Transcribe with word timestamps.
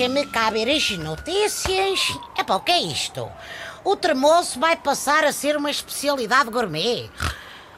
Deixa-me 0.00 0.24
cá 0.24 0.48
ver 0.48 0.74
as 0.74 0.90
notícias. 0.92 2.18
Epá, 2.34 2.54
o 2.54 2.60
que 2.60 2.72
é 2.72 2.80
isto? 2.80 3.30
O 3.84 3.94
tremoço 3.94 4.58
vai 4.58 4.74
passar 4.74 5.24
a 5.24 5.32
ser 5.32 5.58
uma 5.58 5.70
especialidade 5.70 6.48
gourmet. 6.48 7.10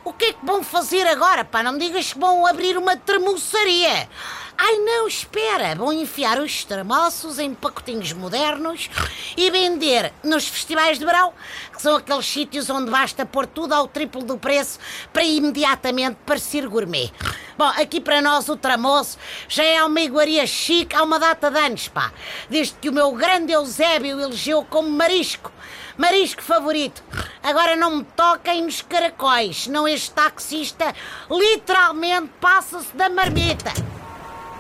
O 0.05 0.13
que 0.13 0.27
é 0.27 0.33
que 0.33 0.47
vão 0.47 0.63
fazer 0.63 1.05
agora, 1.09 1.45
pá? 1.45 1.65
Não 1.65 1.73
me 1.73 1.81
digas 1.81 2.13
que 2.13 2.21
vão 2.21 2.47
abrir 2.47 2.79
uma 2.79 2.97
tremoçaria. 2.97 4.09
Ai 4.57 4.77
não, 4.77 5.09
espera, 5.09 5.75
vão 5.75 5.93
enfiar 5.93 6.39
os 6.39 6.65
tremoços 6.65 7.41
em 7.41 7.53
pacotinhos 7.55 8.13
modernos 8.13 8.89
e 9.37 9.51
vender 9.51 10.13
nos 10.23 10.47
festivais 10.47 11.01
de 11.01 11.05
verão, 11.05 11.33
que 11.73 11.83
são 11.83 11.97
aqueles 11.97 12.27
sítios 12.27 12.71
onde 12.71 12.89
basta 12.89 13.27
pôr 13.27 13.49
tudo 13.49 13.73
ao 13.73 13.89
triplo 13.89 14.23
do 14.23 14.39
preço 14.39 14.79
para 15.13 15.25
imediatamente 15.25 16.19
parecer 16.25 16.69
gourmet. 16.69 17.11
Bom, 17.57 17.69
aqui 17.77 18.01
para 18.01 18.23
nós 18.23 18.49
o 18.49 18.57
tramoço 18.57 19.19
já 19.49 19.63
é 19.63 19.85
uma 19.85 20.01
iguaria 20.01 20.47
chique 20.47 20.97
há 20.97 21.03
uma 21.03 21.19
data 21.19 21.51
de 21.51 21.59
anos, 21.59 21.89
pá. 21.89 22.13
Desde 22.49 22.75
que 22.75 22.89
o 22.89 22.93
meu 22.93 23.13
grande 23.13 23.53
Eusébio 23.53 24.21
elegeu 24.21 24.65
como 24.69 24.89
marisco. 24.91 25.53
Marisco 25.97 26.43
favorito. 26.43 27.03
Agora 27.43 27.77
não 27.77 27.97
me 27.97 28.05
toquem 28.05 28.63
nos 28.63 28.81
caracóis, 28.81 29.65
senão 29.65 29.87
este 29.87 30.11
taxista 30.13 30.95
literalmente 31.31 32.31
passa-se 32.41 32.97
da 32.97 33.11
marmita. 33.11 33.73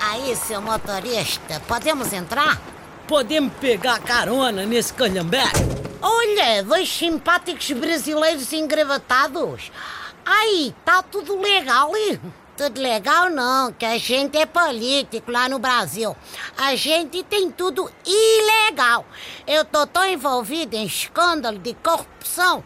Aí, 0.00 0.36
seu 0.36 0.60
motorista, 0.60 1.60
podemos 1.66 2.12
entrar? 2.12 2.60
Podemos 3.08 3.52
pegar 3.54 4.00
carona 4.00 4.66
nesse 4.66 4.92
calhambeque? 4.92 5.60
Olha, 6.02 6.62
dois 6.64 6.92
simpáticos 6.92 7.70
brasileiros 7.70 8.52
engravatados. 8.52 9.70
Ai, 10.24 10.74
tá 10.84 11.02
tudo 11.02 11.40
legal. 11.40 11.92
Tudo 12.62 12.80
legal 12.80 13.28
não, 13.28 13.72
que 13.72 13.84
a 13.84 13.98
gente 13.98 14.38
é 14.38 14.46
político 14.46 15.32
lá 15.32 15.48
no 15.48 15.58
Brasil. 15.58 16.14
A 16.56 16.76
gente 16.76 17.24
tem 17.24 17.50
tudo 17.50 17.90
ilegal. 18.06 19.04
Eu 19.48 19.64
tô 19.64 19.84
tão 19.84 20.04
envolvido 20.04 20.76
em 20.76 20.86
escândalo 20.86 21.58
de 21.58 21.74
corrupção 21.74 22.62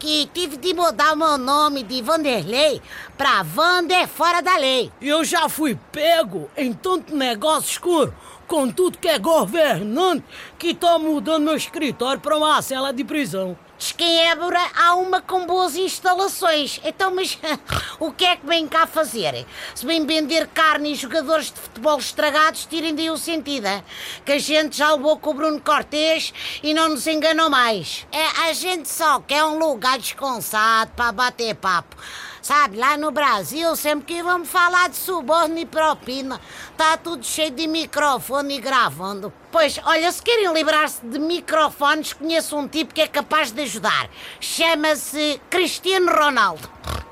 que 0.00 0.30
tive 0.32 0.56
de 0.56 0.72
mudar 0.72 1.12
o 1.12 1.16
meu 1.16 1.36
nome 1.36 1.82
de 1.82 2.00
Vanderlei 2.00 2.80
pra 3.18 3.42
Vander 3.42 4.08
fora 4.08 4.40
da 4.40 4.56
lei. 4.56 4.90
Eu 5.00 5.22
já 5.22 5.46
fui 5.46 5.78
pego 5.92 6.50
em 6.56 6.72
tanto 6.72 7.14
negócio 7.14 7.70
escuro 7.70 8.14
com 8.48 8.68
tudo 8.70 8.96
que 8.98 9.06
é 9.06 9.18
governante 9.18 10.24
que 10.58 10.74
tô 10.74 10.98
mudando 10.98 11.44
meu 11.44 11.54
escritório 11.54 12.20
pra 12.20 12.36
uma 12.36 12.62
cela 12.62 12.92
de 12.92 13.04
prisão. 13.04 13.56
Diz 13.80 13.92
que 13.92 14.04
em 14.04 14.28
Évora 14.28 14.60
há 14.76 14.94
uma 14.94 15.22
com 15.22 15.46
boas 15.46 15.74
instalações. 15.74 16.78
Então, 16.84 17.14
mas 17.14 17.38
o 17.98 18.12
que 18.12 18.26
é 18.26 18.36
que 18.36 18.44
vem 18.44 18.68
cá 18.68 18.86
fazer? 18.86 19.46
Se 19.74 19.86
vem 19.86 20.04
vender 20.04 20.48
carne 20.48 20.92
e 20.92 20.94
jogadores 20.94 21.46
de 21.46 21.58
futebol 21.58 21.98
estragados, 21.98 22.66
tirem 22.66 22.94
daí 22.94 23.08
o 23.08 23.16
sentido. 23.16 23.66
hein? 23.66 23.82
Que 24.22 24.32
a 24.32 24.38
gente 24.38 24.76
já 24.76 24.92
levou 24.92 25.16
com 25.16 25.30
o 25.30 25.34
Bruno 25.34 25.58
Cortês 25.62 26.30
e 26.62 26.74
não 26.74 26.90
nos 26.90 27.06
enganou 27.06 27.48
mais. 27.48 28.06
É, 28.12 28.48
a 28.48 28.52
gente 28.52 28.86
só 28.86 29.18
quer 29.20 29.44
um 29.44 29.58
lugar 29.58 29.89
descansado 29.96 30.92
para 30.96 31.12
bater 31.12 31.54
papo. 31.54 31.96
Sabe, 32.42 32.78
lá 32.78 32.96
no 32.96 33.10
Brasil, 33.10 33.76
sempre 33.76 34.06
que 34.06 34.22
vamos 34.22 34.48
falar 34.48 34.88
de 34.88 34.96
suborno 34.96 35.58
e 35.58 35.66
propina, 35.66 36.40
tá 36.76 36.96
tudo 36.96 37.24
cheio 37.24 37.50
de 37.50 37.66
microfone 37.66 38.56
e 38.56 38.60
gravando. 38.60 39.32
Pois, 39.52 39.78
olha, 39.84 40.10
se 40.10 40.22
querem 40.22 40.52
livrar-se 40.52 41.04
de 41.04 41.18
microfones, 41.18 42.14
conheço 42.14 42.56
um 42.56 42.66
tipo 42.66 42.94
que 42.94 43.02
é 43.02 43.06
capaz 43.06 43.52
de 43.52 43.62
ajudar. 43.62 44.08
Chama-se 44.40 45.40
Cristiano 45.50 46.10
Ronaldo. 46.10 46.68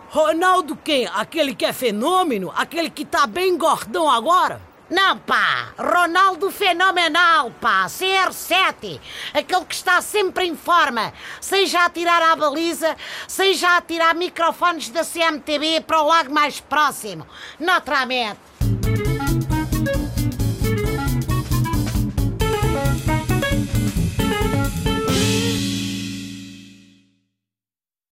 Ronaldo 0.09 0.75
quem? 0.77 1.07
Aquele 1.07 1.55
que 1.55 1.67
é 1.67 1.73
fenômeno? 1.73 2.51
Aquele 2.57 2.89
que 2.89 3.05
tá 3.05 3.27
bem 3.27 3.59
gordão 3.59 4.11
agora? 4.11 4.68
Não, 4.91 5.19
pá! 5.19 5.75
Ronaldo 5.79 6.51
fenomenal, 6.51 7.51
pá! 7.61 7.87
CR7! 7.87 8.99
Aquele 9.35 9.65
que 9.67 9.75
está 9.75 10.01
sempre 10.01 10.47
em 10.47 10.57
forma, 10.57 11.13
seja 11.41 11.85
a 11.85 11.91
tirar 11.91 12.23
à 12.23 12.35
baliza, 12.35 12.97
seja 13.27 13.77
a 13.77 13.83
tirar 13.83 14.15
microfones 14.15 14.89
da 14.89 15.05
CMTV 15.05 15.83
para 15.83 16.01
o 16.01 16.07
lago 16.07 16.33
mais 16.33 16.59
próximo. 16.61 17.27
Naturalmente. 17.61 18.58